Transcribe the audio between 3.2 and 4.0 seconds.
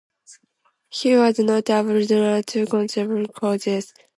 causes.